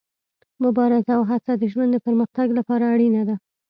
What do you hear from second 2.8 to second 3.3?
اړینه